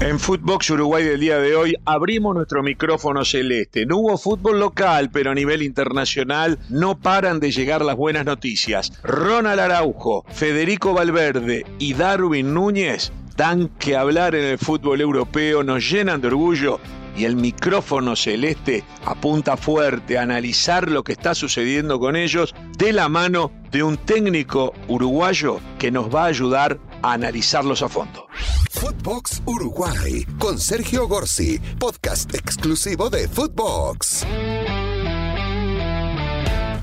En 0.00 0.20
Footbox 0.20 0.70
Uruguay 0.70 1.02
del 1.02 1.18
día 1.18 1.38
de 1.40 1.56
hoy 1.56 1.74
abrimos 1.84 2.32
nuestro 2.32 2.62
micrófono 2.62 3.24
celeste. 3.24 3.84
No 3.84 3.96
hubo 3.96 4.16
fútbol 4.16 4.60
local, 4.60 5.10
pero 5.10 5.32
a 5.32 5.34
nivel 5.34 5.60
internacional 5.60 6.56
no 6.68 6.96
paran 6.96 7.40
de 7.40 7.50
llegar 7.50 7.84
las 7.84 7.96
buenas 7.96 8.24
noticias. 8.24 8.92
Ronald 9.02 9.58
Araujo, 9.58 10.24
Federico 10.28 10.94
Valverde 10.94 11.66
y 11.80 11.94
Darwin 11.94 12.54
Núñez 12.54 13.10
dan 13.36 13.70
que 13.80 13.96
hablar 13.96 14.36
en 14.36 14.44
el 14.44 14.58
fútbol 14.58 15.00
europeo, 15.00 15.64
nos 15.64 15.90
llenan 15.90 16.20
de 16.20 16.28
orgullo 16.28 16.78
y 17.16 17.24
el 17.24 17.34
micrófono 17.34 18.14
celeste 18.14 18.84
apunta 19.04 19.56
fuerte 19.56 20.16
a 20.16 20.22
analizar 20.22 20.88
lo 20.88 21.02
que 21.02 21.10
está 21.10 21.34
sucediendo 21.34 21.98
con 21.98 22.14
ellos 22.14 22.54
de 22.78 22.92
la 22.92 23.08
mano 23.08 23.50
de 23.72 23.82
un 23.82 23.96
técnico 23.96 24.74
uruguayo 24.86 25.58
que 25.80 25.90
nos 25.90 26.14
va 26.14 26.22
a 26.22 26.26
ayudar 26.26 26.78
a 27.02 27.14
analizarlos 27.14 27.82
a 27.82 27.88
fondo. 27.88 28.28
Footbox 28.80 29.42
Uruguay 29.44 30.24
con 30.38 30.56
Sergio 30.56 31.08
Gorsi, 31.08 31.58
podcast 31.80 32.32
exclusivo 32.32 33.10
de 33.10 33.26
Footbox. 33.26 34.24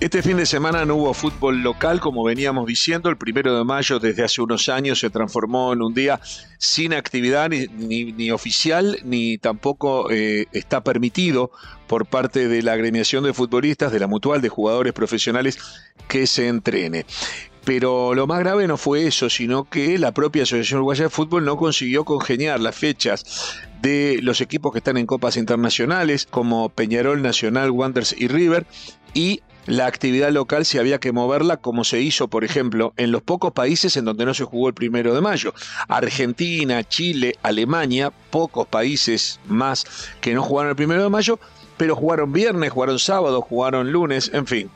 Este 0.02 0.22
fin 0.22 0.36
de 0.36 0.45
semana 0.45 0.84
no 0.84 0.95
hubo 0.98 1.13
fútbol 1.13 1.63
local, 1.63 2.02
como 2.02 2.26
veníamos 2.26 2.67
diciendo. 2.67 3.09
El 3.09 3.16
primero 3.16 3.58
de 3.58 3.63
mayo, 3.63 4.00
desde 4.00 4.26
hace 4.26 4.41
unos 4.41 4.67
años, 4.67 5.00
se 5.00 5.09
transformó 5.09 5.72
en 5.72 5.81
un 5.81 5.94
día 5.94 6.20
sin 6.58 6.94
actividad 6.94 7.50
ni, 7.50 8.30
oficial, 8.30 9.00
ni 9.05 9.38
tampoco 9.38 10.12
eh, 10.12 10.48
está 10.52 10.84
permitido 10.84 11.50
por 11.88 12.05
parte 12.05 12.50
de 12.50 12.62
la 12.62 12.73
agremiación 12.73 13.23
de 13.23 13.34
futbolistas, 13.34 13.94
de 13.94 14.00
la 14.00 14.08
mutual 14.08 14.41
de 14.41 14.50
jugadores 14.50 14.91
profesionales, 14.91 15.58
que 16.09 16.27
se 16.27 16.50
entrene. 16.50 17.05
Pero 17.65 18.13
lo 18.13 18.27
más 18.27 18.39
grave 18.39 18.67
no 18.67 18.77
fue 18.77 19.07
eso, 19.07 19.29
sino 19.29 19.65
que 19.65 19.97
la 19.97 20.13
propia 20.13 20.43
Asociación 20.43 20.77
Uruguaya 20.77 21.05
de 21.05 21.09
Fútbol 21.09 21.45
no 21.45 21.57
consiguió 21.57 22.05
congeniar 22.05 22.59
las 22.59 22.75
fechas 22.75 23.59
de 23.81 24.19
los 24.21 24.39
equipos 24.39 24.71
que 24.71 24.77
están 24.77 24.97
en 24.97 25.07
copas 25.07 25.35
internacionales, 25.35 26.27
como 26.30 26.69
Peñarol, 26.69 27.22
Nacional, 27.22 27.72
Wanderers 27.72 28.16
y 28.17 28.27
River, 28.27 28.66
y 29.16 29.41
la 29.66 29.88
actividad 29.88 30.31
local 30.31 30.63
si 30.66 30.77
había 30.77 30.99
que 30.99 31.11
moverla, 31.11 31.57
como 31.57 31.83
se 31.83 31.99
hizo, 32.02 32.27
por 32.27 32.44
ejemplo, 32.44 32.94
en 32.97 33.11
los 33.11 33.23
pocos 33.23 33.52
países 33.52 33.97
en 33.97 34.05
donde 34.05 34.25
no 34.25 34.35
se 34.35 34.44
jugó 34.44 34.67
el 34.67 34.75
primero 34.75 35.16
de 35.16 35.22
mayo. 35.22 35.53
Argentina, 35.88 36.83
Chile, 36.83 37.35
Alemania, 37.41 38.11
pocos 38.29 38.67
países 38.67 39.39
más 39.47 39.85
que 40.22 40.35
no 40.35 40.44
jugaron 40.44 40.69
el 40.69 40.75
primero 40.75 41.02
de 41.02 41.09
mayo, 41.09 41.39
pero 41.77 41.95
jugaron 41.95 42.31
viernes, 42.31 42.72
jugaron 42.72 43.00
sábado, 43.00 43.41
jugaron 43.41 43.91
lunes, 43.91 44.29
en 44.33 44.45
fin, 44.45 44.69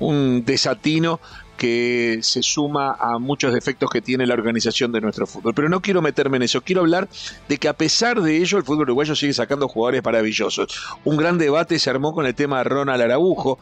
un 0.00 0.44
desatino 0.44 1.20
que 1.62 2.18
se 2.22 2.42
suma 2.42 2.96
a 2.98 3.20
muchos 3.20 3.54
defectos 3.54 3.88
que 3.88 4.02
tiene 4.02 4.26
la 4.26 4.34
organización 4.34 4.90
de 4.90 5.00
nuestro 5.00 5.28
fútbol. 5.28 5.54
Pero 5.54 5.68
no 5.68 5.80
quiero 5.80 6.02
meterme 6.02 6.38
en 6.38 6.42
eso, 6.42 6.60
quiero 6.60 6.80
hablar 6.80 7.08
de 7.48 7.56
que 7.56 7.68
a 7.68 7.72
pesar 7.72 8.20
de 8.20 8.38
ello 8.38 8.58
el 8.58 8.64
fútbol 8.64 8.82
uruguayo 8.82 9.14
sigue 9.14 9.32
sacando 9.32 9.68
jugadores 9.68 10.02
maravillosos. 10.04 10.76
Un 11.04 11.16
gran 11.16 11.38
debate 11.38 11.78
se 11.78 11.88
armó 11.88 12.14
con 12.14 12.26
el 12.26 12.34
tema 12.34 12.58
de 12.58 12.64
Ronald 12.64 13.00
Araujo. 13.00 13.60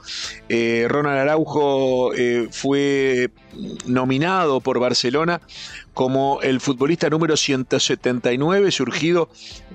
Eh, 0.49 0.87
Ronald 0.89 1.19
Araujo 1.19 2.15
eh, 2.15 2.49
fue 2.51 3.29
nominado 3.85 4.63
por 4.63 4.79
Barcelona 4.79 5.43
como 5.93 6.41
el 6.41 6.63
futbolista 6.63 7.11
número 7.11 7.37
179 7.37 8.71
surgido 8.71 9.29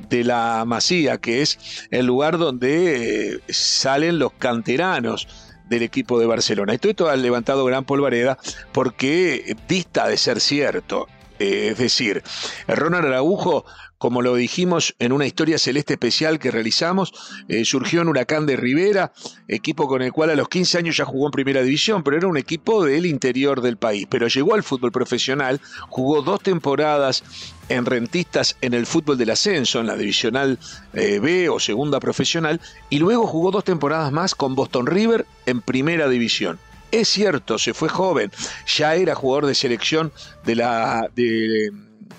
de 0.09 0.23
la 0.23 0.64
Masía, 0.66 1.20
que 1.20 1.44
es 1.44 1.59
el 1.92 2.08
lugar 2.08 2.40
donde 2.40 3.36
eh, 3.36 3.40
salen 3.50 4.18
los 4.18 4.31
canteranos 4.34 5.28
del 5.70 5.84
equipo 5.84 6.20
de 6.20 6.26
Barcelona. 6.26 6.74
Esto, 6.74 6.90
esto 6.90 7.10
ha 7.10 7.16
levantado 7.16 7.66
gran 7.66 7.86
polvareda 7.86 8.38
porque 8.72 9.56
dista 9.68 10.08
de 10.08 10.18
ser 10.18 10.40
cierto. 10.40 11.08
Eh, 11.38 11.70
es 11.72 11.78
decir, 11.78 12.24
Ronald 12.68 13.08
Araujo 13.08 13.66
como 13.98 14.22
lo 14.22 14.36
dijimos 14.36 14.96
en 15.00 15.12
una 15.12 15.26
historia 15.26 15.58
celeste 15.58 15.94
especial 15.94 16.40
que 16.40 16.52
realizamos, 16.52 17.14
eh, 17.48 17.66
surgió 17.66 18.02
en 18.02 18.10
Huracán 18.10 18.46
de 18.46 18.56
Rivera, 18.58 19.14
equipo 19.48 19.88
con 19.88 20.02
el 20.02 20.12
cual 20.12 20.32
a 20.32 20.36
los 20.36 20.50
15 20.50 20.78
años 20.78 20.98
ya 20.98 21.06
jugó 21.06 21.28
en 21.28 21.31
primera 21.31 21.62
división, 21.62 22.03
pero 22.03 22.18
era 22.18 22.28
un 22.28 22.38
equipo 22.38 22.84
del 22.84 23.06
interior 23.06 23.62
del 23.62 23.78
país. 23.78 24.08
Pero 24.09 24.28
llegó 24.28 24.56
al 24.56 24.64
fútbol 24.64 24.92
profesional, 24.92 25.62
jugó 25.90 26.22
dos 26.22 26.42
temporadas 26.42 27.24
en 27.69 27.86
rentistas 27.86 28.58
en 28.62 28.74
el 28.74 28.86
fútbol 28.86 29.18
del 29.18 29.31
ascenso, 29.31 29.80
en 29.80 29.88
la 29.88 29.96
divisional 29.96 30.59
eh, 30.94 31.19
B 31.19 31.50
o 31.50 31.59
segunda 31.59 32.00
profesional, 32.00 32.62
y 32.90 33.00
luego 33.00 33.25
jugó 33.28 33.52
dos 33.52 33.64
temporadas 33.64 34.12
más 34.12 34.36
con 34.36 34.56
Boston 34.56 34.88
River 34.88 35.25
en 35.46 35.62
primera 35.62 36.08
división. 36.09 36.59
Es 36.92 37.09
cierto, 37.09 37.58
se 37.58 37.74
fue 37.74 37.90
joven, 37.90 38.31
ya 38.68 38.96
era 38.96 39.16
jugador 39.16 39.48
de 39.48 39.56
selección 39.56 40.14
de 40.46 40.56
la, 40.56 41.09
de, 41.16 41.72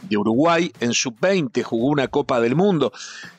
de 0.09 0.17
Uruguay, 0.17 0.73
en 0.81 0.93
sub-20 0.93 1.63
jugó 1.63 1.89
una 1.89 2.09
Copa 2.09 2.41
del 2.41 2.55
Mundo, 2.55 2.93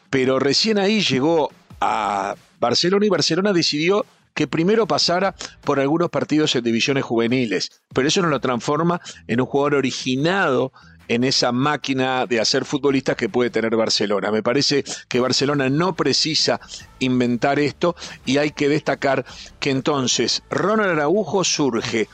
pero 0.09 0.39
recién 0.39 0.77
ahí 0.77 1.01
llegó 1.01 1.51
a 1.79 2.35
Barcelona 2.59 3.05
y 3.05 3.09
Barcelona 3.09 3.53
decidió 3.53 4.05
que 4.33 4.47
primero 4.47 4.85
pasara 4.85 5.35
por 5.63 5.79
algunos 5.79 6.09
partidos 6.09 6.55
en 6.55 6.63
divisiones 6.63 7.03
juveniles, 7.03 7.81
pero 7.93 8.07
eso 8.07 8.21
no 8.21 8.27
lo 8.27 8.39
transforma 8.39 9.01
en 9.27 9.41
un 9.41 9.47
jugador 9.47 9.75
originado 9.75 10.71
en 11.07 11.23
esa 11.23 11.51
máquina 11.51 12.25
de 12.25 12.39
hacer 12.39 12.65
futbolistas 12.65 13.15
que 13.15 13.29
puede 13.29 13.49
tener 13.49 13.75
Barcelona. 13.75 14.31
Me 14.31 14.43
parece 14.43 14.83
que 15.07 15.19
Barcelona 15.19 15.69
no 15.69 15.95
precisa 15.95 16.59
inventar 16.99 17.59
esto 17.59 17.95
y 18.25 18.37
hay 18.37 18.51
que 18.51 18.69
destacar 18.69 19.25
que 19.59 19.71
entonces 19.71 20.43
Ronald 20.49 20.91
Araujo 20.91 21.43
surge 21.43 22.07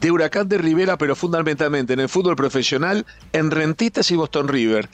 de 0.00 0.10
Huracán 0.10 0.48
de 0.48 0.58
Rivera, 0.58 0.96
pero 0.96 1.16
fundamentalmente 1.16 1.92
en 1.92 2.00
el 2.00 2.08
fútbol 2.08 2.36
profesional, 2.36 3.06
en 3.32 3.50
Rentistas 3.50 4.10
y 4.10 4.16
Boston 4.16 4.48
River. 4.48 4.88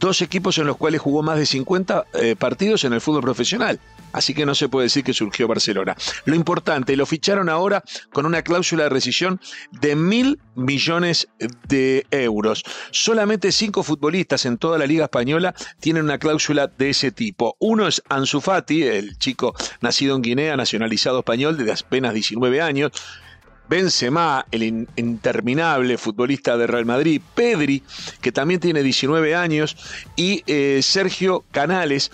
Dos 0.00 0.22
equipos 0.22 0.58
en 0.58 0.66
los 0.66 0.76
cuales 0.76 1.00
jugó 1.00 1.22
más 1.22 1.38
de 1.38 1.46
50 1.46 2.04
eh, 2.14 2.36
partidos 2.36 2.84
en 2.84 2.92
el 2.92 3.00
fútbol 3.00 3.22
profesional. 3.22 3.80
Así 4.12 4.32
que 4.32 4.46
no 4.46 4.54
se 4.54 4.68
puede 4.68 4.84
decir 4.84 5.02
que 5.02 5.12
surgió 5.12 5.48
Barcelona. 5.48 5.96
Lo 6.24 6.36
importante, 6.36 6.96
lo 6.96 7.04
ficharon 7.04 7.48
ahora 7.48 7.82
con 8.12 8.26
una 8.26 8.42
cláusula 8.42 8.84
de 8.84 8.88
rescisión 8.88 9.40
de 9.72 9.96
mil 9.96 10.38
millones 10.54 11.28
de 11.66 12.06
euros. 12.12 12.62
Solamente 12.92 13.50
cinco 13.50 13.82
futbolistas 13.82 14.46
en 14.46 14.56
toda 14.56 14.78
la 14.78 14.86
Liga 14.86 15.04
Española 15.04 15.52
tienen 15.80 16.04
una 16.04 16.18
cláusula 16.18 16.68
de 16.68 16.90
ese 16.90 17.10
tipo. 17.10 17.56
Uno 17.58 17.88
es 17.88 18.02
Ansu 18.08 18.40
Fati, 18.40 18.84
el 18.84 19.18
chico 19.18 19.54
nacido 19.80 20.14
en 20.14 20.22
Guinea, 20.22 20.56
nacionalizado 20.56 21.18
español 21.18 21.56
desde 21.56 21.72
apenas 21.72 22.14
19 22.14 22.62
años. 22.62 22.92
Benzema, 23.68 24.46
el 24.50 24.86
interminable 24.96 25.98
futbolista 25.98 26.56
de 26.56 26.66
Real 26.66 26.86
Madrid, 26.86 27.20
Pedri, 27.34 27.82
que 28.20 28.32
también 28.32 28.60
tiene 28.60 28.82
19 28.82 29.34
años, 29.34 29.76
y 30.16 30.42
eh, 30.46 30.80
Sergio 30.82 31.44
Canales, 31.50 32.10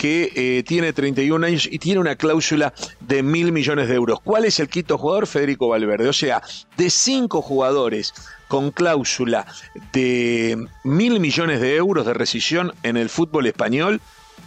que 0.00 0.32
eh, 0.34 0.62
tiene 0.62 0.94
31 0.94 1.46
años 1.46 1.68
y 1.70 1.78
tiene 1.78 2.00
una 2.00 2.16
cláusula 2.16 2.72
de 3.00 3.22
mil 3.22 3.52
millones 3.52 3.86
de 3.86 3.96
euros. 3.96 4.18
¿Cuál 4.24 4.46
es 4.46 4.58
el 4.58 4.70
quinto 4.70 4.96
jugador? 4.96 5.26
Federico 5.26 5.68
Valverde. 5.68 6.08
O 6.08 6.14
sea, 6.14 6.42
de 6.78 6.88
cinco 6.88 7.42
jugadores 7.42 8.14
con 8.48 8.70
cláusula 8.70 9.46
de 9.92 10.66
mil 10.84 11.20
millones 11.20 11.60
de 11.60 11.76
euros 11.76 12.06
de 12.06 12.14
rescisión 12.14 12.72
en 12.82 12.96
el 12.96 13.10
fútbol 13.10 13.46
español, 13.46 14.00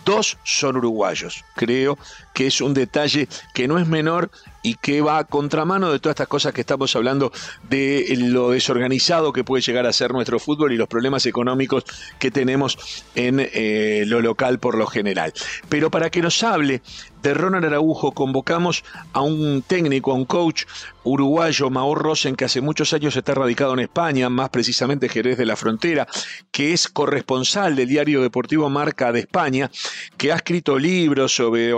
dos 0.06 0.40
son 0.44 0.78
uruguayos. 0.78 1.46
Creo 1.56 2.00
que 2.34 2.48
es 2.48 2.62
un 2.62 2.74
detalle 2.74 3.28
que 3.54 3.68
no 3.68 3.80
es 3.80 3.88
menor 3.88 4.32
y 4.64 4.76
que 4.76 5.02
va 5.02 5.20
a 5.20 5.24
contramano 5.26 5.92
de 5.92 6.00
todas 6.00 6.14
estas 6.14 6.28
cosas 6.28 6.54
que 6.54 6.62
estamos 6.62 6.96
hablando 6.96 7.32
de 7.70 8.16
lo 8.18 8.52
desorganizado 8.52 9.34
que 9.34 9.44
puede 9.44 9.62
llegar 9.62 9.86
a 9.86 9.94
ser 9.94 10.14
nuestro 10.14 10.40
fútbol 10.40 10.72
y 10.72 10.78
los 10.78 10.88
problemas 10.88 11.26
económicos 11.26 11.84
que 12.18 12.32
tenemos 12.32 12.78
en 13.14 13.40
eh, 13.40 14.06
lo 14.08 14.22
local 14.22 14.60
por 14.60 14.76
lo 14.76 14.88
general. 14.88 15.34
Pero 15.70 15.92
para 15.92 16.10
que 16.10 16.22
nos 16.22 16.42
hable 16.44 16.82
de 17.22 17.34
Ronald 17.34 17.66
Araujo 17.66 18.12
convocamos 18.12 18.84
a 19.14 19.22
un 19.22 19.62
técnico, 19.62 20.12
a 20.12 20.16
un 20.16 20.26
coach 20.26 20.64
uruguayo, 21.06 21.70
Maur 21.70 22.02
Rosen, 22.02 22.36
que 22.36 22.46
hace 22.46 22.62
muchos 22.62 22.94
años 22.94 23.16
está 23.16 23.34
radicado 23.34 23.74
en 23.74 23.80
España, 23.80 24.30
más 24.30 24.50
precisamente 24.50 25.10
Jerez 25.10 25.38
de 25.38 25.46
la 25.46 25.56
Frontera, 25.56 26.08
que 26.52 26.74
es 26.74 26.88
corresponsal 26.88 27.76
del 27.76 27.88
diario 27.88 28.22
deportivo 28.22 28.70
Marca 28.70 29.12
de 29.12 29.22
España, 29.22 29.72
que 30.18 30.32
ha 30.32 30.36
escrito 30.36 30.78
libros 30.78 31.34
sobre 31.34 31.74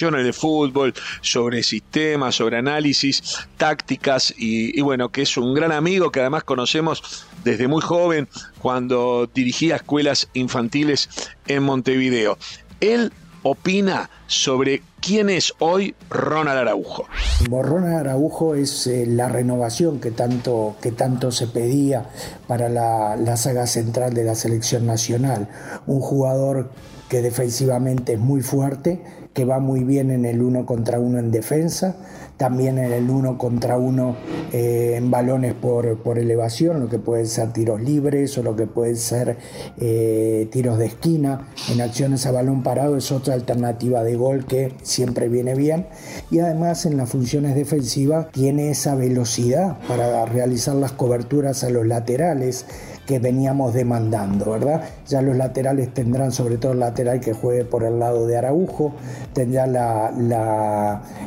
de 0.00 0.32
fútbol, 0.32 0.94
sobre 1.20 1.62
sistemas, 1.62 2.34
sobre 2.34 2.56
análisis, 2.56 3.46
tácticas, 3.56 4.34
y, 4.36 4.78
y 4.78 4.82
bueno, 4.82 5.10
que 5.10 5.22
es 5.22 5.36
un 5.36 5.54
gran 5.54 5.72
amigo 5.72 6.10
que 6.10 6.20
además 6.20 6.44
conocemos 6.44 7.26
desde 7.44 7.68
muy 7.68 7.82
joven 7.82 8.28
cuando 8.58 9.28
dirigía 9.32 9.76
escuelas 9.76 10.28
infantiles 10.34 11.08
en 11.46 11.62
Montevideo. 11.62 12.38
Él 12.80 13.12
opina 13.42 14.08
sobre 14.26 14.82
quién 15.00 15.28
es 15.28 15.52
hoy 15.58 15.94
Ronald 16.08 16.60
Araujo. 16.60 17.06
Ronald 17.50 17.96
Araujo 17.96 18.54
es 18.54 18.86
eh, 18.86 19.04
la 19.06 19.28
renovación 19.28 20.00
que 20.00 20.10
tanto, 20.12 20.76
que 20.80 20.92
tanto 20.92 21.32
se 21.32 21.48
pedía 21.48 22.08
para 22.46 22.68
la, 22.68 23.16
la 23.16 23.36
saga 23.36 23.66
central 23.66 24.14
de 24.14 24.24
la 24.24 24.34
selección 24.34 24.86
nacional. 24.86 25.48
Un 25.86 26.00
jugador 26.00 26.70
que 27.08 27.20
defensivamente 27.20 28.14
es 28.14 28.18
muy 28.18 28.40
fuerte, 28.40 29.02
que 29.34 29.44
va 29.44 29.58
muy 29.60 29.84
bien 29.84 30.10
en 30.10 30.24
el 30.24 30.42
uno 30.42 30.66
contra 30.66 31.00
uno 31.00 31.18
en 31.18 31.30
defensa, 31.30 31.96
también 32.36 32.78
en 32.78 32.92
el 32.92 33.08
uno 33.08 33.38
contra 33.38 33.78
uno 33.78 34.16
eh, 34.52 34.94
en 34.96 35.10
balones 35.10 35.54
por, 35.54 35.98
por, 35.98 36.18
elevación, 36.18 36.80
lo 36.80 36.88
que 36.88 36.98
pueden 36.98 37.26
ser 37.26 37.52
tiros 37.52 37.80
libres 37.80 38.36
o 38.36 38.42
lo 38.42 38.56
que 38.56 38.66
pueden 38.66 38.96
ser 38.96 39.36
eh, 39.78 40.48
tiros 40.50 40.78
de 40.78 40.86
esquina. 40.86 41.48
En 41.70 41.80
acciones 41.80 42.26
a 42.26 42.32
balón 42.32 42.62
parado 42.62 42.96
es 42.96 43.12
otra 43.12 43.34
alternativa 43.34 44.02
de 44.02 44.16
gol 44.16 44.44
que 44.44 44.74
siempre 44.82 45.28
viene 45.28 45.54
bien. 45.54 45.86
Y 46.30 46.40
además 46.40 46.84
en 46.84 46.96
las 46.96 47.10
funciones 47.10 47.54
defensivas 47.54 48.30
tiene 48.32 48.70
esa 48.70 48.96
velocidad 48.96 49.78
para 49.86 50.24
realizar 50.26 50.74
las 50.74 50.92
coberturas 50.92 51.62
a 51.64 51.70
los 51.70 51.86
laterales 51.86 52.66
que 53.06 53.18
veníamos 53.18 53.74
demandando, 53.74 54.52
¿verdad? 54.52 54.82
Ya 55.08 55.22
los 55.22 55.36
laterales 55.36 55.92
tendrán, 55.92 56.32
sobre 56.32 56.56
todo 56.56 56.72
el 56.72 56.80
lateral 56.80 57.20
que 57.20 57.32
juegue 57.32 57.64
por 57.64 57.82
el 57.82 57.98
lado 57.98 58.26
de 58.26 58.36
Araujo, 58.36 58.92
tendrá 59.32 59.66
la, 59.66 60.12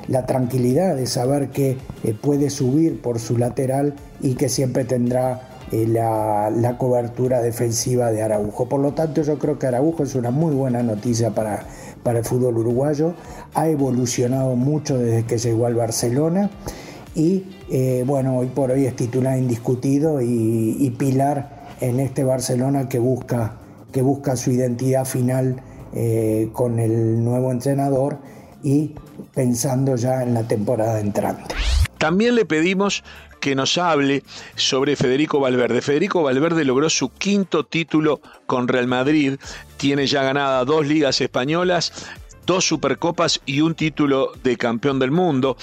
la, 0.08 0.26
tranquilidad 0.26 0.96
de 0.96 1.06
saber 1.06 1.50
que 1.50 1.78
eh, 2.04 2.14
puede 2.20 2.50
subir 2.50 3.02
por 3.02 3.20
su 3.20 3.38
lateral 3.38 3.94
y 4.22 4.36
que 4.36 4.48
siempre 4.48 4.86
tendrá 4.86 5.42
eh, 5.72 5.86
la, 5.88 6.50
la, 6.50 6.78
cobertura 6.78 7.42
defensiva 7.42 8.12
de 8.12 8.24
Araujo. 8.24 8.70
Por 8.70 8.80
lo 8.80 8.94
tanto, 8.94 9.22
yo 9.22 9.38
creo 9.38 9.60
que 9.60 9.68
Araujo 9.68 10.04
es 10.04 10.16
una 10.16 10.32
muy 10.32 10.56
buena 10.56 10.82
noticia 10.82 11.32
para, 11.32 11.66
para 12.04 12.20
el 12.20 12.26
fútbol 12.26 12.58
uruguayo. 12.58 13.14
Ha 13.54 13.68
evolucionado 13.68 14.56
mucho 14.56 14.98
desde 14.98 15.26
que 15.26 15.38
llegó 15.38 15.66
al 15.66 15.76
Barcelona 15.76 16.50
y 17.16 17.46
eh, 17.70 18.04
bueno, 18.06 18.38
hoy 18.38 18.48
por 18.48 18.72
hoy 18.72 18.86
es 18.86 18.96
titular 18.96 19.38
indiscutido 19.38 20.22
y, 20.22 20.78
y 20.80 20.90
pilar 20.92 21.55
en 21.82 22.00
este 22.00 22.24
Barcelona 22.24 22.90
que 22.90 23.00
busca, 23.00 23.58
que 23.92 24.02
busca 24.02 24.36
su 24.36 24.52
identidad 24.52 25.06
final 25.06 25.62
eh, 25.94 26.50
con 26.54 26.80
el 26.80 27.24
nuevo 27.24 27.52
entrenador 27.52 28.18
y 28.64 28.96
pensando 29.34 29.96
ya 29.96 30.24
en 30.24 30.34
la 30.34 30.44
temporada 30.48 31.00
entrante. 31.00 31.56
También 31.98 32.36
le 32.36 32.46
pedimos 32.46 33.04
que 33.40 33.56
nos 33.56 33.78
hable 33.78 34.24
sobre 34.56 34.96
Federico 34.96 35.40
Valverde. 35.40 35.82
Federico 35.82 36.24
Valverde 36.24 36.66
logró 36.66 36.90
su 36.90 37.10
quinto 37.10 37.64
título 37.64 38.20
con 38.48 38.68
Real 38.68 38.88
Madrid, 38.88 39.36
tiene 39.78 40.08
ya 40.08 40.24
ganada 40.24 40.66
dos 40.66 40.88
ligas 40.88 41.22
españolas, 41.22 41.94
dos 42.46 42.66
Supercopas 42.66 43.42
y 43.46 43.62
un 43.62 43.76
título 43.76 44.32
de 44.44 44.58
campeón 44.58 45.00
del 45.00 45.12
mundo. 45.12 45.58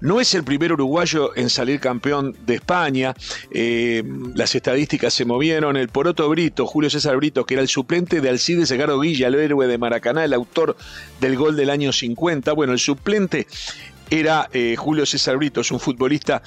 No 0.00 0.20
es 0.20 0.34
el 0.34 0.44
primer 0.44 0.72
uruguayo 0.72 1.36
en 1.36 1.50
salir 1.50 1.80
campeón 1.80 2.36
de 2.46 2.54
España. 2.56 3.14
Eh, 3.50 4.02
las 4.34 4.54
estadísticas 4.54 5.14
se 5.14 5.24
movieron. 5.24 5.76
El 5.76 5.88
Poroto 5.88 6.28
Brito, 6.28 6.66
Julio 6.66 6.90
César 6.90 7.16
Brito, 7.16 7.44
que 7.44 7.54
era 7.54 7.62
el 7.62 7.68
suplente 7.68 8.20
de 8.20 8.28
Alcides 8.28 8.70
Edgardo 8.70 9.00
Guilla, 9.00 9.28
el 9.28 9.34
héroe 9.36 9.66
de 9.66 9.78
Maracaná, 9.78 10.24
el 10.24 10.34
autor 10.34 10.76
del 11.20 11.36
gol 11.36 11.56
del 11.56 11.70
año 11.70 11.92
50. 11.92 12.52
Bueno, 12.52 12.72
el 12.72 12.78
suplente 12.78 13.46
era 14.10 14.48
eh, 14.52 14.76
Julio 14.76 15.06
César 15.06 15.36
Brito, 15.36 15.60
es 15.60 15.70
un 15.70 15.80
futbolista 15.80 16.42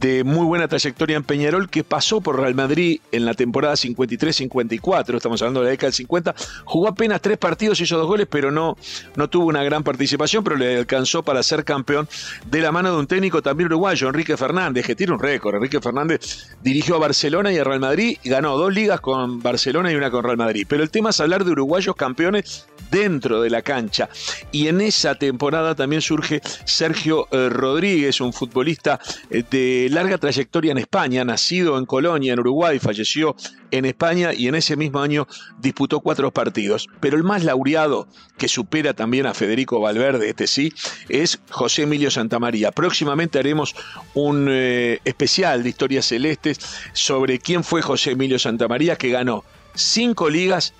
de 0.00 0.24
muy 0.24 0.44
buena 0.44 0.68
trayectoria 0.68 1.16
en 1.16 1.24
Peñarol 1.24 1.68
que 1.70 1.84
pasó 1.84 2.20
por 2.20 2.40
Real 2.40 2.54
Madrid 2.54 3.00
en 3.12 3.24
la 3.24 3.34
temporada 3.34 3.74
53-54, 3.74 5.16
estamos 5.16 5.40
hablando 5.42 5.60
de 5.60 5.64
la 5.66 5.70
década 5.70 5.88
del 5.88 5.94
50, 5.94 6.34
jugó 6.64 6.88
apenas 6.88 7.20
tres 7.20 7.38
partidos, 7.38 7.80
hizo 7.80 7.96
dos 7.96 8.06
goles, 8.06 8.26
pero 8.28 8.50
no, 8.50 8.76
no 9.16 9.28
tuvo 9.28 9.46
una 9.46 9.62
gran 9.62 9.82
participación, 9.82 10.42
pero 10.44 10.56
le 10.56 10.78
alcanzó 10.78 11.22
para 11.22 11.42
ser 11.42 11.64
campeón 11.64 12.08
de 12.46 12.60
la 12.60 12.72
mano 12.72 12.92
de 12.92 12.98
un 12.98 13.06
técnico 13.06 13.42
también 13.42 13.66
uruguayo, 13.66 14.08
Enrique 14.08 14.36
Fernández, 14.36 14.86
que 14.86 14.94
tiene 14.94 15.12
un 15.12 15.20
récord. 15.20 15.54
Enrique 15.54 15.80
Fernández 15.80 16.48
dirigió 16.62 16.96
a 16.96 16.98
Barcelona 16.98 17.52
y 17.52 17.58
a 17.58 17.64
Real 17.64 17.80
Madrid 17.80 18.18
y 18.22 18.28
ganó 18.28 18.56
dos 18.56 18.72
ligas 18.72 19.00
con 19.00 19.40
Barcelona 19.40 19.92
y 19.92 19.94
una 19.94 20.10
con 20.10 20.24
Real 20.24 20.36
Madrid. 20.36 20.66
Pero 20.68 20.82
el 20.82 20.90
tema 20.90 21.10
es 21.10 21.20
hablar 21.20 21.44
de 21.44 21.52
uruguayos 21.52 21.94
campeones 21.94 22.66
dentro 22.90 23.40
de 23.40 23.50
la 23.50 23.62
cancha. 23.62 24.08
Y 24.52 24.68
en 24.68 24.80
esa 24.80 25.14
temporada 25.14 25.74
también 25.74 26.02
surge 26.02 26.40
Sergio 26.64 27.03
eh, 27.04 27.48
Rodríguez, 27.48 28.20
un 28.20 28.32
futbolista 28.32 29.00
eh, 29.30 29.44
de 29.50 29.88
larga 29.90 30.18
trayectoria 30.18 30.72
en 30.72 30.78
España, 30.78 31.24
nacido 31.24 31.78
en 31.78 31.86
Colonia, 31.86 32.32
en 32.32 32.40
Uruguay, 32.40 32.78
falleció 32.78 33.36
en 33.70 33.84
España 33.84 34.32
y 34.32 34.48
en 34.48 34.54
ese 34.54 34.76
mismo 34.76 35.00
año 35.00 35.26
disputó 35.58 36.00
cuatro 36.00 36.30
partidos. 36.30 36.88
Pero 37.00 37.16
el 37.16 37.24
más 37.24 37.44
laureado, 37.44 38.08
que 38.38 38.48
supera 38.48 38.94
también 38.94 39.26
a 39.26 39.34
Federico 39.34 39.80
Valverde, 39.80 40.30
este 40.30 40.46
sí, 40.46 40.72
es 41.08 41.40
José 41.50 41.82
Emilio 41.82 42.10
Santamaría. 42.10 42.70
Próximamente 42.70 43.38
haremos 43.38 43.74
un 44.14 44.48
eh, 44.50 45.00
especial 45.04 45.62
de 45.62 45.68
historias 45.68 46.06
celestes 46.06 46.58
sobre 46.92 47.38
quién 47.38 47.64
fue 47.64 47.82
José 47.82 48.12
Emilio 48.12 48.38
Santamaría, 48.38 48.96
que 48.96 49.10
ganó 49.10 49.44
cinco 49.74 50.30
ligas 50.30 50.74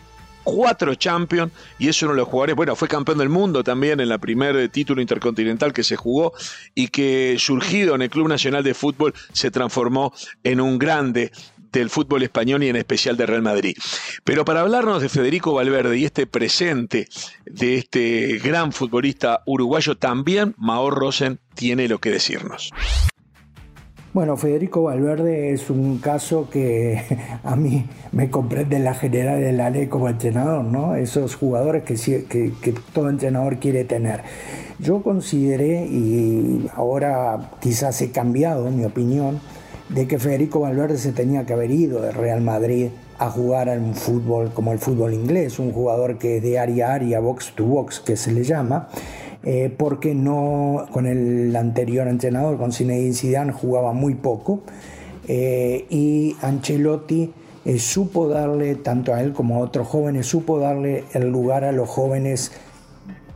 cuatro 0.45 0.95
Champions 0.95 1.53
y 1.79 1.89
es 1.89 2.03
uno 2.03 2.13
de 2.13 2.19
los 2.19 2.29
jugadores, 2.29 2.55
bueno, 2.55 2.77
fue 2.77 2.87
campeón 2.87 3.19
del 3.19 3.29
mundo 3.29 3.65
también 3.65 4.01
en 4.01 4.09
la 4.09 4.19
primer 4.19 4.69
título 4.69 5.01
intercontinental 5.01 5.73
que 5.73 5.83
se 5.83 5.97
jugó 5.97 6.33
y 6.75 6.89
que 6.89 7.37
surgido 7.39 7.95
en 7.95 8.03
el 8.03 8.11
Club 8.11 8.29
Nacional 8.29 8.63
de 8.63 8.75
Fútbol 8.75 9.15
se 9.33 9.51
transformó 9.51 10.13
en 10.45 10.61
un 10.61 10.79
grande 10.79 11.33
del 11.73 11.91
fútbol 11.91 12.23
español 12.23 12.63
y 12.63 12.69
en 12.69 12.77
especial 12.77 13.17
de 13.17 13.27
Real 13.27 13.43
Madrid. 13.43 13.77
Pero 14.23 14.45
para 14.45 14.61
hablarnos 14.61 15.03
de 15.03 15.09
Federico 15.09 15.53
Valverde 15.55 15.99
y 15.99 16.05
este 16.05 16.27
presente 16.27 17.09
de 17.45 17.77
este 17.77 18.39
gran 18.39 18.73
futbolista 18.73 19.43
uruguayo, 19.45 19.97
también 19.97 20.55
Mao 20.57 20.91
Rosen 20.91 21.41
tiene 21.55 21.89
lo 21.89 21.99
que 21.99 22.11
decirnos. 22.11 22.71
Bueno, 24.15 24.37
Federico 24.37 24.85
Valverde 24.85 25.53
es 25.53 25.71
un 25.71 25.99
caso 25.99 26.49
que 26.49 27.03
a 27.43 27.57
mí 27.57 27.85
me 28.13 28.31
comprende 28.31 28.79
la 28.79 28.95
general 28.95 29.41
de 29.41 29.51
la 29.51 29.71
ley 29.71 29.89
como 29.89 30.09
entrenador, 30.09 30.65
¿no? 30.65 30.95
Esos 30.95 31.35
jugadores 31.35 31.83
que, 31.83 32.25
que, 32.25 32.75
todo 32.93 33.11
entrenador 33.11 33.59
quiere 33.59 33.83
tener. 33.83 34.21
Yo 34.79 35.03
consideré, 35.03 35.87
y 35.87 36.71
ahora 36.77 37.51
quizás 37.61 38.01
he 38.03 38.13
cambiado 38.13 38.71
mi 38.71 38.85
opinión, 38.85 39.41
de 39.89 40.07
que 40.07 40.21
Federico 40.21 40.61
Valverde 40.61 40.97
se 40.97 41.11
tenía 41.11 41.45
que 41.45 41.53
haber 41.53 41.73
ido 41.73 42.01
de 42.01 42.13
Real 42.13 42.41
Madrid 42.41 42.91
a 43.19 43.31
jugar 43.31 43.69
en 43.69 43.83
un 43.83 43.95
fútbol 43.97 44.53
como 44.55 44.73
el 44.73 44.79
fútbol 44.79 45.13
inglés, 45.13 45.59
un 45.59 45.73
jugador 45.73 46.19
que 46.19 46.37
es 46.37 46.43
de 46.45 46.61
área 46.61 46.93
a 46.93 46.95
área, 46.95 47.19
box 47.19 47.53
to 47.57 47.65
box, 47.65 47.99
que 47.99 48.17
se 48.17 48.31
le 48.31 48.45
llama, 48.45 48.89
eh, 49.45 49.75
porque 49.77 50.15
no 50.15 50.87
con 50.91 51.07
el 51.07 51.55
anterior 51.55 52.09
entrenador, 52.09 52.57
con 52.57 52.73
Zinedine 52.73 53.15
Zidane, 53.15 53.53
jugaba 53.53 53.93
muy 53.93 54.15
poco 54.15 54.63
eh, 55.29 55.87
y 55.91 56.37
Ancelotti 56.41 57.33
eh, 57.65 57.79
supo 57.79 58.29
darle, 58.29 58.75
tanto 58.75 59.15
a 59.15 59.23
él 59.23 59.33
como 59.33 59.57
a 59.57 59.59
otros 59.59 59.89
jóvenes, 59.89 60.27
supo 60.27 60.59
darle 60.59 61.05
el 61.15 61.29
lugar 61.29 61.65
a 61.65 61.73
los 61.73 61.89
jóvenes 61.89 62.53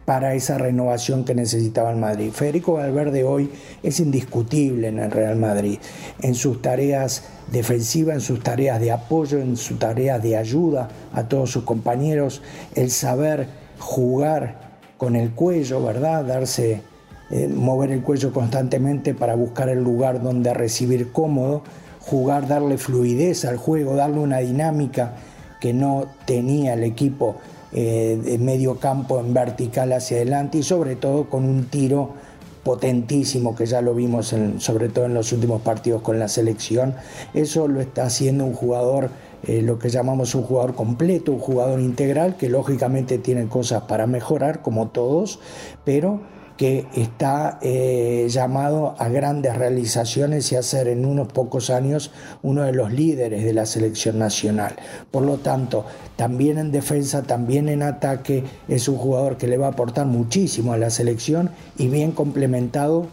para 0.05 0.35
esa 0.35 0.57
renovación 0.57 1.25
que 1.25 1.35
necesitaba 1.35 1.91
el 1.91 1.99
Madrid. 1.99 2.31
Federico 2.33 2.75
Valverde 2.75 3.25
hoy 3.25 3.51
es 3.83 4.01
indiscutible 4.01 4.89
en 4.89 4.99
el 4.99 5.11
Real 5.11 5.37
Madrid, 5.37 5.79
en 6.23 6.35
sus 6.35 6.63
tareas 6.63 7.25
defensivas, 7.53 8.15
en 8.15 8.21
sus 8.23 8.43
tareas 8.43 8.81
de 8.81 8.93
apoyo, 8.93 9.39
en 9.39 9.59
sus 9.59 9.79
tareas 9.79 10.23
de 10.23 10.37
ayuda 10.37 10.89
a 11.13 11.29
todos 11.29 11.51
sus 11.51 11.65
compañeros, 11.65 12.41
el 12.75 12.91
saber 12.91 13.49
jugar 13.79 14.68
con 14.99 15.17
el 15.17 15.31
cuello, 15.31 15.83
¿verdad? 15.83 16.25
Darse, 16.25 16.83
eh, 17.31 17.49
mover 17.49 17.93
el 17.93 18.03
cuello 18.03 18.33
constantemente 18.33 19.15
para 19.15 19.35
buscar 19.35 19.71
el 19.71 19.83
lugar 19.83 20.23
donde 20.23 20.53
recibir 20.53 21.13
cómodo, 21.13 21.63
jugar, 22.01 22.49
darle 22.49 22.77
fluidez 22.77 23.47
al 23.47 23.57
juego, 23.57 23.95
darle 23.95 24.19
una 24.19 24.39
dinámica 24.39 25.15
que 25.61 25.73
no 25.73 26.07
tenía 26.27 26.75
el 26.75 26.85
equipo 26.85 27.37
eh, 27.73 28.21
de 28.23 28.39
medio 28.39 28.79
campo 28.79 29.21
en 29.21 29.33
vertical 29.33 29.93
hacia 29.93 30.17
adelante 30.17 30.59
y 30.59 30.63
sobre 30.63 30.97
todo 30.97 31.31
con 31.31 31.45
un 31.45 31.67
tiro 31.67 32.15
potentísimo 32.65 33.55
que 33.55 33.67
ya 33.67 33.81
lo 33.81 33.95
vimos 33.95 34.35
sobre 34.59 34.89
todo 34.89 35.07
en 35.07 35.15
los 35.15 35.33
últimos 35.33 35.63
partidos 35.63 36.03
con 36.03 36.19
la 36.19 36.29
selección. 36.29 36.95
Eso 37.35 37.69
lo 37.69 37.81
está 37.81 38.05
haciendo 38.05 38.45
un 38.45 38.53
jugador 38.53 39.11
eh, 39.45 39.63
lo 39.63 39.79
que 39.79 39.89
llamamos 39.89 40.35
un 40.35 40.43
jugador 40.43 40.75
completo, 40.75 41.33
un 41.33 41.39
jugador 41.39 41.81
integral, 41.81 42.37
que 42.37 42.49
lógicamente 42.49 43.19
tiene 43.19 43.47
cosas 43.49 43.83
para 43.83 44.07
mejorar, 44.07 44.63
como 44.63 44.89
todos, 44.89 45.39
pero 45.85 46.21
que 46.59 46.87
está 46.97 47.61
eh, 47.63 48.27
llamado 48.29 48.97
a 48.99 49.09
grandes 49.09 49.57
realizaciones 49.57 50.51
y 50.51 50.57
a 50.57 50.63
ser 50.63 50.89
en 50.89 51.07
unos 51.07 51.29
pocos 51.29 51.71
años 51.71 52.11
uno 52.43 52.65
de 52.65 52.73
los 52.73 52.93
líderes 52.93 53.45
de 53.45 53.53
la 53.53 53.65
selección 53.65 54.19
nacional. 54.19 54.75
Por 55.13 55.23
lo 55.23 55.37
tanto, 55.39 55.87
también 56.17 56.59
en 56.59 56.73
defensa, 56.73 57.23
también 57.23 57.69
en 57.69 57.85
ataque, 57.85 58.43
es 58.67 58.89
un 58.89 58.97
jugador 58.97 59.37
que 59.37 59.47
le 59.47 59.57
va 59.57 59.67
a 59.67 59.71
aportar 59.71 60.07
muchísimo 60.07 60.73
a 60.73 60.79
la 60.79 60.91
selección 60.91 61.51
y 61.79 61.87
bien 61.87 62.11
complementado 62.11 63.07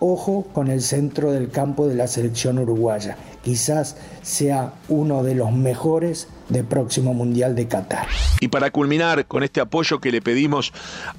Ojo 0.00 0.46
con 0.54 0.68
el 0.68 0.80
centro 0.80 1.30
del 1.30 1.50
campo 1.50 1.86
de 1.86 1.94
la 1.94 2.06
selección 2.06 2.58
uruguaya. 2.58 3.18
Quizás 3.44 3.96
sea 4.22 4.72
uno 4.88 5.22
de 5.22 5.34
los 5.34 5.52
mejores 5.52 6.26
del 6.48 6.64
próximo 6.64 7.14
Mundial 7.14 7.54
de 7.54 7.68
Qatar. 7.68 8.06
Y 8.40 8.48
para 8.48 8.70
culminar 8.70 9.26
con 9.26 9.42
este 9.42 9.60
apoyo 9.60 10.00
que 10.00 10.10
le 10.10 10.22
pedimos 10.22 10.72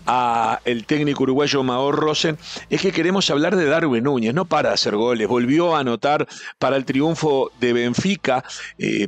a 0.05 0.59
el 0.65 0.85
técnico 0.85 1.23
uruguayo 1.23 1.63
Maor 1.63 1.95
Rosen, 1.95 2.37
es 2.69 2.81
que 2.81 2.91
queremos 2.91 3.29
hablar 3.29 3.55
de 3.55 3.65
Darwin 3.65 4.03
Núñez, 4.03 4.33
no 4.33 4.45
para 4.45 4.73
hacer 4.73 4.95
goles, 4.95 5.27
volvió 5.27 5.75
a 5.75 5.79
anotar 5.79 6.27
para 6.57 6.75
el 6.75 6.85
triunfo 6.85 7.51
de 7.59 7.73
Benfica 7.73 8.43
eh, 8.77 9.07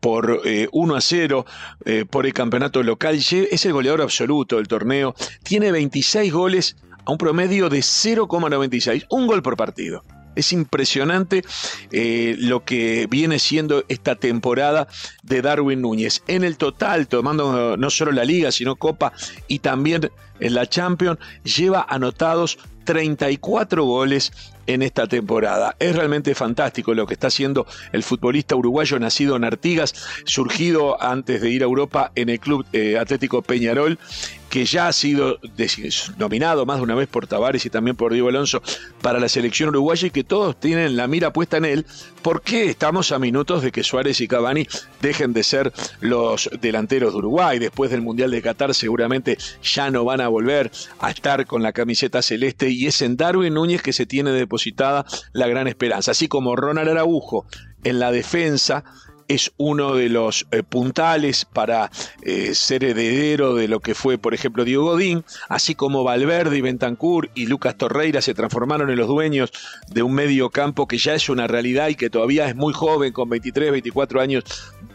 por 0.00 0.42
1 0.72 0.94
eh, 0.94 0.96
a 0.96 1.00
0 1.00 1.46
eh, 1.84 2.04
por 2.08 2.24
el 2.24 2.32
campeonato 2.32 2.82
local, 2.82 3.16
es 3.16 3.66
el 3.66 3.72
goleador 3.72 4.02
absoluto 4.02 4.56
del 4.56 4.68
torneo, 4.68 5.14
tiene 5.42 5.72
26 5.72 6.32
goles 6.32 6.76
a 7.08 7.12
un 7.12 7.16
promedio 7.18 7.70
de 7.70 7.78
0,96, 7.78 9.06
un 9.08 9.26
gol 9.26 9.42
por 9.42 9.56
partido. 9.56 10.04
Es 10.36 10.52
impresionante 10.52 11.42
eh, 11.90 12.36
lo 12.38 12.64
que 12.64 13.08
viene 13.10 13.38
siendo 13.38 13.82
esta 13.88 14.14
temporada 14.14 14.86
de 15.22 15.40
Darwin 15.40 15.80
Núñez. 15.80 16.22
En 16.28 16.44
el 16.44 16.58
total, 16.58 17.08
tomando 17.08 17.78
no 17.78 17.90
solo 17.90 18.12
la 18.12 18.24
liga, 18.24 18.52
sino 18.52 18.76
Copa 18.76 19.14
y 19.48 19.60
también 19.60 20.10
en 20.38 20.54
la 20.54 20.68
Champions, 20.68 21.18
lleva 21.42 21.86
anotados 21.88 22.58
34 22.84 23.84
goles 23.84 24.32
en 24.66 24.82
esta 24.82 25.06
temporada. 25.06 25.76
Es 25.78 25.96
realmente 25.96 26.34
fantástico 26.34 26.94
lo 26.94 27.06
que 27.06 27.14
está 27.14 27.28
haciendo 27.28 27.66
el 27.92 28.02
futbolista 28.02 28.54
uruguayo 28.54 28.98
nacido 28.98 29.34
en 29.34 29.44
Artigas, 29.44 29.94
surgido 30.24 31.02
antes 31.02 31.40
de 31.40 31.50
ir 31.50 31.62
a 31.62 31.66
Europa 31.66 32.12
en 32.14 32.28
el 32.28 32.38
Club 32.38 32.66
eh, 32.72 32.98
Atlético 32.98 33.42
Peñarol 33.42 33.98
que 34.48 34.64
ya 34.64 34.88
ha 34.88 34.92
sido 34.92 35.38
nominado 36.16 36.64
más 36.66 36.78
de 36.78 36.82
una 36.82 36.94
vez 36.94 37.08
por 37.08 37.26
Tavares 37.26 37.66
y 37.66 37.70
también 37.70 37.96
por 37.96 38.12
Diego 38.12 38.28
Alonso 38.28 38.62
para 39.02 39.20
la 39.20 39.28
selección 39.28 39.70
uruguaya 39.70 40.08
y 40.08 40.10
que 40.10 40.24
todos 40.24 40.58
tienen 40.58 40.96
la 40.96 41.06
mira 41.06 41.32
puesta 41.32 41.58
en 41.58 41.64
él, 41.64 41.86
porque 42.22 42.70
estamos 42.70 43.12
a 43.12 43.18
minutos 43.18 43.62
de 43.62 43.72
que 43.72 43.82
Suárez 43.82 44.20
y 44.20 44.28
Cavani 44.28 44.66
dejen 45.00 45.32
de 45.32 45.42
ser 45.42 45.72
los 46.00 46.48
delanteros 46.60 47.12
de 47.12 47.18
Uruguay. 47.18 47.58
Después 47.58 47.90
del 47.90 48.02
Mundial 48.02 48.30
de 48.30 48.42
Qatar 48.42 48.74
seguramente 48.74 49.38
ya 49.62 49.90
no 49.90 50.04
van 50.04 50.20
a 50.20 50.28
volver 50.28 50.70
a 51.00 51.10
estar 51.10 51.46
con 51.46 51.62
la 51.62 51.72
camiseta 51.72 52.22
celeste 52.22 52.70
y 52.70 52.86
es 52.86 53.02
en 53.02 53.16
Darwin 53.16 53.54
Núñez 53.54 53.82
que 53.82 53.92
se 53.92 54.06
tiene 54.06 54.30
depositada 54.30 55.04
la 55.32 55.46
gran 55.46 55.68
esperanza. 55.68 56.12
Así 56.12 56.28
como 56.28 56.56
Ronald 56.56 56.88
Araujo 56.88 57.46
en 57.84 57.98
la 57.98 58.10
defensa, 58.10 58.84
es 59.28 59.52
uno 59.58 59.94
de 59.94 60.08
los 60.08 60.46
eh, 60.50 60.62
puntales 60.62 61.44
para 61.44 61.90
eh, 62.22 62.54
ser 62.54 62.84
heredero 62.84 63.54
de 63.54 63.68
lo 63.68 63.80
que 63.80 63.94
fue, 63.94 64.18
por 64.18 64.34
ejemplo, 64.34 64.64
Diego 64.64 64.84
Godín, 64.84 65.24
así 65.48 65.74
como 65.74 66.02
Valverde 66.02 66.58
y 66.58 66.62
Bentancur 66.62 67.30
y 67.34 67.46
Lucas 67.46 67.76
Torreira 67.76 68.22
se 68.22 68.34
transformaron 68.34 68.90
en 68.90 68.96
los 68.96 69.06
dueños 69.06 69.52
de 69.90 70.02
un 70.02 70.14
medio 70.14 70.50
campo 70.50 70.88
que 70.88 70.98
ya 70.98 71.14
es 71.14 71.28
una 71.28 71.46
realidad 71.46 71.88
y 71.88 71.94
que 71.94 72.10
todavía 72.10 72.48
es 72.48 72.56
muy 72.56 72.72
joven, 72.72 73.12
con 73.12 73.28
23, 73.28 73.70
24 73.70 74.20
años 74.20 74.44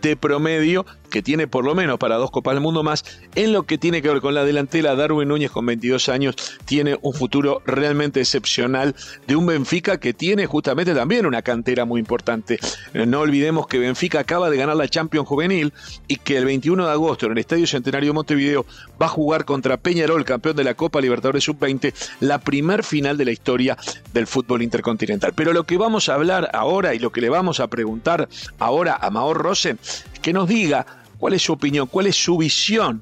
de 0.01 0.17
promedio, 0.17 0.85
que 1.09 1.21
tiene 1.21 1.47
por 1.47 1.63
lo 1.63 1.75
menos 1.75 1.97
para 1.97 2.15
dos 2.15 2.31
Copas 2.31 2.55
del 2.55 2.61
Mundo 2.61 2.83
más. 2.83 3.05
En 3.35 3.53
lo 3.53 3.63
que 3.63 3.77
tiene 3.77 4.01
que 4.01 4.09
ver 4.09 4.19
con 4.19 4.33
la 4.33 4.43
delantera, 4.43 4.95
Darwin 4.95 5.29
Núñez 5.29 5.51
con 5.51 5.65
22 5.65 6.09
años 6.09 6.35
tiene 6.65 6.97
un 7.01 7.13
futuro 7.13 7.61
realmente 7.65 8.19
excepcional 8.19 8.95
de 9.27 9.35
un 9.35 9.45
Benfica 9.45 9.99
que 9.99 10.13
tiene 10.13 10.45
justamente 10.45 10.93
también 10.93 11.25
una 11.25 11.41
cantera 11.41 11.85
muy 11.85 11.99
importante. 11.99 12.59
No 12.93 13.19
olvidemos 13.21 13.67
que 13.67 13.79
Benfica 13.79 14.22
acaba 14.23 14.49
de 14.49 14.57
ganar 14.57 14.75
la 14.75 14.87
Champions 14.87 15.27
Juvenil 15.27 15.71
y 16.07 16.15
que 16.17 16.37
el 16.37 16.45
21 16.45 16.85
de 16.85 16.91
agosto 16.91 17.25
en 17.27 17.33
el 17.33 17.37
Estadio 17.37 17.67
Centenario 17.67 18.09
de 18.09 18.13
Montevideo 18.13 18.65
va 19.01 19.05
a 19.05 19.09
jugar 19.09 19.45
contra 19.45 19.77
Peñarol, 19.77 20.25
campeón 20.25 20.55
de 20.55 20.63
la 20.63 20.73
Copa 20.73 20.99
Libertadores 20.99 21.43
Sub-20, 21.43 21.93
la 22.19 22.39
primer 22.39 22.83
final 22.83 23.17
de 23.17 23.25
la 23.25 23.31
historia 23.31 23.77
del 24.13 24.27
fútbol 24.27 24.61
intercontinental. 24.61 25.33
Pero 25.35 25.53
lo 25.53 25.65
que 25.65 25.77
vamos 25.77 26.09
a 26.09 26.15
hablar 26.15 26.49
ahora 26.53 26.93
y 26.93 26.99
lo 26.99 27.11
que 27.11 27.21
le 27.21 27.29
vamos 27.29 27.59
a 27.59 27.67
preguntar 27.67 28.27
ahora 28.59 28.97
a 28.99 29.09
Maor 29.09 29.37
Rosen, 29.37 29.77
que 30.21 30.33
nos 30.33 30.47
diga 30.47 30.85
¿Cuál 31.23 31.35
es 31.35 31.43
su 31.43 31.53
opinión? 31.53 31.87
¿Cuál 31.87 32.07
es 32.07 32.21
su 32.21 32.37
visión 32.37 33.01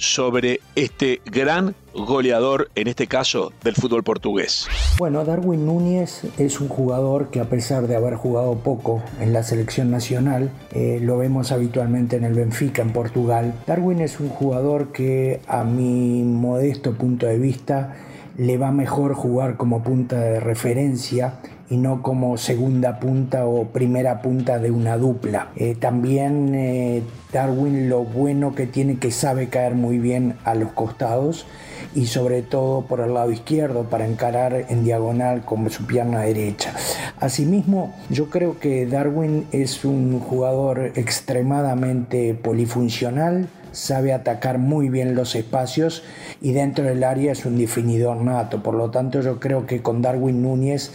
sobre 0.00 0.60
este 0.76 1.20
gran 1.26 1.74
goleador, 1.94 2.70
en 2.74 2.88
este 2.88 3.06
caso, 3.06 3.52
del 3.62 3.74
fútbol 3.74 4.02
portugués? 4.02 4.66
Bueno, 4.98 5.24
Darwin 5.24 5.66
Núñez 5.66 6.22
es 6.38 6.60
un 6.60 6.68
jugador 6.68 7.30
que 7.30 7.40
a 7.40 7.44
pesar 7.44 7.86
de 7.86 7.96
haber 7.96 8.14
jugado 8.14 8.56
poco 8.60 9.02
en 9.20 9.34
la 9.34 9.42
selección 9.42 9.90
nacional, 9.90 10.50
eh, 10.72 11.00
lo 11.02 11.18
vemos 11.18 11.52
habitualmente 11.52 12.16
en 12.16 12.24
el 12.24 12.32
Benfica, 12.32 12.80
en 12.80 12.92
Portugal. 12.92 13.54
Darwin 13.66 14.00
es 14.00 14.20
un 14.20 14.30
jugador 14.30 14.90
que 14.92 15.40
a 15.46 15.64
mi 15.64 16.22
modesto 16.22 16.94
punto 16.94 17.26
de 17.26 17.38
vista 17.38 17.96
le 18.36 18.58
va 18.58 18.72
mejor 18.72 19.14
jugar 19.14 19.56
como 19.56 19.82
punta 19.82 20.18
de 20.18 20.40
referencia 20.40 21.34
y 21.70 21.76
no 21.76 22.02
como 22.02 22.36
segunda 22.36 22.98
punta 22.98 23.46
o 23.46 23.66
primera 23.66 24.22
punta 24.22 24.58
de 24.58 24.72
una 24.72 24.96
dupla. 24.98 25.50
Eh, 25.54 25.76
también 25.78 26.52
eh, 26.54 27.02
Darwin 27.32 27.88
lo 27.88 28.04
bueno 28.04 28.56
que 28.56 28.66
tiene 28.66 28.98
que 28.98 29.12
sabe 29.12 29.48
caer 29.48 29.76
muy 29.76 29.98
bien 29.98 30.34
a 30.44 30.56
los 30.56 30.72
costados 30.72 31.46
y 31.94 32.06
sobre 32.06 32.42
todo 32.42 32.82
por 32.82 33.00
el 33.00 33.14
lado 33.14 33.30
izquierdo 33.30 33.84
para 33.84 34.06
encarar 34.06 34.66
en 34.68 34.84
diagonal 34.84 35.44
con 35.44 35.70
su 35.70 35.86
pierna 35.86 36.20
derecha. 36.20 36.74
Asimismo, 37.20 37.94
yo 38.10 38.30
creo 38.30 38.58
que 38.58 38.86
Darwin 38.86 39.46
es 39.52 39.84
un 39.84 40.18
jugador 40.18 40.92
extremadamente 40.96 42.34
polifuncional, 42.34 43.48
sabe 43.72 44.12
atacar 44.12 44.58
muy 44.58 44.88
bien 44.88 45.14
los 45.14 45.34
espacios 45.34 46.02
y 46.40 46.52
dentro 46.52 46.84
del 46.84 47.04
área 47.04 47.32
es 47.32 47.44
un 47.44 47.58
definidor 47.58 48.16
nato. 48.18 48.62
Por 48.62 48.74
lo 48.74 48.90
tanto, 48.90 49.20
yo 49.20 49.40
creo 49.40 49.66
que 49.66 49.82
con 49.82 50.02
Darwin 50.02 50.42
Núñez 50.42 50.92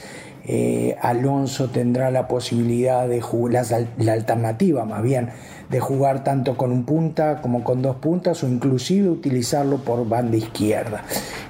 eh, 0.48 0.96
Alonso 1.02 1.70
tendrá 1.70 2.12
la 2.12 2.28
posibilidad 2.28 3.08
de 3.08 3.20
jugar, 3.20 3.66
la, 3.98 4.14
alternativa 4.14 4.86
más 4.86 5.02
bien, 5.02 5.30
de 5.72 5.80
jugar 5.80 6.24
tanto 6.24 6.56
con 6.56 6.72
un 6.72 6.84
punta 6.84 7.42
como 7.42 7.64
con 7.64 7.82
dos 7.82 7.96
puntas 7.96 8.44
o 8.44 8.48
inclusive 8.48 9.10
utilizarlo 9.10 9.78
por 9.78 10.08
banda 10.08 10.38
izquierda, 10.38 11.04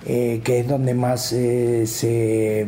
eh, 0.06 0.40
que 0.46 0.62
es 0.62 0.68
donde 0.68 0.94
más 0.94 1.34
eh, 1.34 1.86
se, 1.88 2.68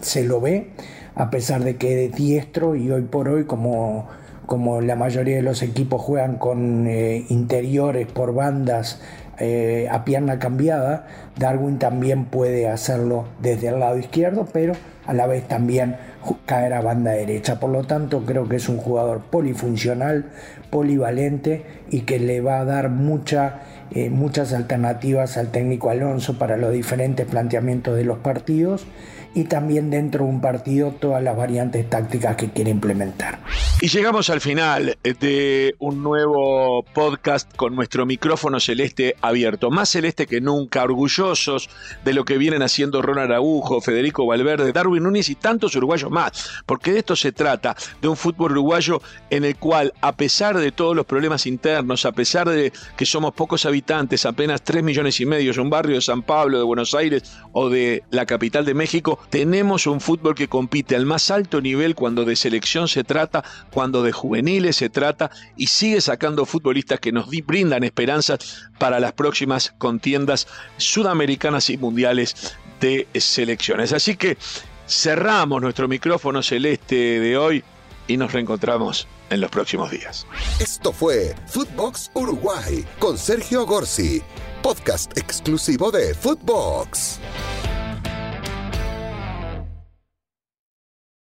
se, 0.00 0.24
lo 0.24 0.40
ve, 0.40 0.70
a 1.14 1.28
pesar 1.28 1.62
de 1.62 1.76
que 1.76 2.06
es 2.06 2.12
diestro 2.14 2.74
y 2.74 2.90
hoy 2.90 3.02
por 3.02 3.28
hoy 3.28 3.44
como, 3.44 4.08
como 4.50 4.80
la 4.80 4.96
mayoría 4.96 5.36
de 5.36 5.42
los 5.42 5.62
equipos 5.62 6.02
juegan 6.02 6.34
con 6.36 6.88
interiores 6.90 8.08
por 8.08 8.34
bandas 8.34 9.00
a 9.38 10.04
pierna 10.04 10.40
cambiada, 10.40 11.06
Darwin 11.38 11.78
también 11.78 12.24
puede 12.24 12.68
hacerlo 12.68 13.28
desde 13.40 13.68
el 13.68 13.78
lado 13.78 13.96
izquierdo, 13.96 14.48
pero 14.52 14.72
a 15.06 15.14
la 15.14 15.28
vez 15.28 15.46
también 15.46 15.96
caer 16.46 16.74
a 16.74 16.80
banda 16.80 17.12
derecha. 17.12 17.60
Por 17.60 17.70
lo 17.70 17.84
tanto, 17.84 18.24
creo 18.24 18.48
que 18.48 18.56
es 18.56 18.68
un 18.68 18.78
jugador 18.78 19.20
polifuncional, 19.20 20.26
polivalente 20.70 21.64
y 21.90 22.00
que 22.00 22.18
le 22.18 22.40
va 22.40 22.60
a 22.60 22.64
dar 22.64 22.86
eh, 22.86 24.10
muchas 24.10 24.52
alternativas 24.52 25.36
al 25.36 25.52
técnico 25.52 25.90
Alonso 25.90 26.38
para 26.38 26.56
los 26.56 26.72
diferentes 26.72 27.26
planteamientos 27.26 27.96
de 27.96 28.04
los 28.04 28.18
partidos 28.18 28.86
y 29.34 29.44
también 29.44 29.90
dentro 29.90 30.24
de 30.24 30.30
un 30.30 30.40
partido 30.40 30.90
todas 30.92 31.22
las 31.22 31.36
variantes 31.36 31.88
tácticas 31.88 32.36
que 32.36 32.50
quiere 32.50 32.70
implementar. 32.70 33.38
Y 33.80 33.88
llegamos 33.88 34.28
al 34.28 34.40
final 34.40 34.98
de 35.02 35.74
un 35.78 36.02
nuevo 36.02 36.82
podcast 36.92 37.54
con 37.54 37.76
nuestro 37.76 38.04
micrófono 38.06 38.58
celeste 38.58 39.14
abierto, 39.20 39.70
más 39.70 39.90
celeste 39.90 40.26
que 40.26 40.40
nunca, 40.40 40.82
orgullosos 40.82 41.70
de 42.04 42.12
lo 42.12 42.24
que 42.24 42.36
vienen 42.36 42.62
haciendo 42.62 43.02
Ron 43.02 43.18
Araujo, 43.18 43.80
Federico 43.80 44.26
Valverde, 44.26 44.72
Darwin 44.72 45.04
Núñez 45.04 45.28
y 45.28 45.36
tantos 45.36 45.76
uruguayos 45.76 46.10
más, 46.10 46.50
porque 46.66 46.92
de 46.92 46.98
esto 46.98 47.14
se 47.14 47.32
trata, 47.32 47.76
de 48.02 48.08
un 48.08 48.16
fútbol 48.16 48.52
uruguayo 48.52 49.00
en 49.30 49.44
el 49.44 49.56
cual, 49.56 49.94
a 50.00 50.16
pesar 50.16 50.58
de 50.58 50.72
todos 50.72 50.96
los 50.96 51.06
problemas 51.06 51.46
internos, 51.46 52.04
a 52.04 52.12
pesar 52.12 52.48
de 52.48 52.72
que 52.96 53.06
somos 53.06 53.32
pocos 53.34 53.64
habitantes, 53.66 54.26
apenas 54.26 54.62
3 54.62 54.82
millones 54.82 55.20
y 55.20 55.26
medio, 55.26 55.52
un 55.60 55.70
barrio 55.70 55.96
de 55.96 56.00
San 56.00 56.22
Pablo, 56.22 56.58
de 56.58 56.64
Buenos 56.64 56.94
Aires 56.94 57.22
o 57.52 57.68
de 57.68 58.02
la 58.10 58.26
capital 58.26 58.64
de 58.64 58.74
México, 58.74 59.19
tenemos 59.28 59.86
un 59.86 60.00
fútbol 60.00 60.34
que 60.34 60.48
compite 60.48 60.96
al 60.96 61.06
más 61.06 61.30
alto 61.30 61.60
nivel 61.60 61.94
cuando 61.94 62.24
de 62.24 62.36
selección 62.36 62.88
se 62.88 63.04
trata, 63.04 63.44
cuando 63.70 64.02
de 64.02 64.12
juveniles 64.12 64.76
se 64.76 64.88
trata 64.88 65.30
y 65.56 65.66
sigue 65.66 66.00
sacando 66.00 66.46
futbolistas 66.46 67.00
que 67.00 67.12
nos 67.12 67.28
brindan 67.28 67.84
esperanzas 67.84 68.68
para 68.78 69.00
las 69.00 69.12
próximas 69.12 69.74
contiendas 69.78 70.46
sudamericanas 70.76 71.70
y 71.70 71.76
mundiales 71.76 72.56
de 72.80 73.06
selecciones. 73.14 73.92
Así 73.92 74.16
que 74.16 74.38
cerramos 74.88 75.60
nuestro 75.60 75.86
micrófono 75.86 76.42
celeste 76.42 77.20
de 77.20 77.36
hoy 77.36 77.64
y 78.08 78.16
nos 78.16 78.32
reencontramos 78.32 79.06
en 79.30 79.40
los 79.40 79.50
próximos 79.50 79.90
días. 79.90 80.26
Esto 80.58 80.92
fue 80.92 81.34
Footbox 81.46 82.10
Uruguay 82.14 82.84
con 82.98 83.16
Sergio 83.16 83.64
Gorsi, 83.64 84.20
podcast 84.62 85.16
exclusivo 85.16 85.90
de 85.90 86.14
Footbox. 86.14 87.20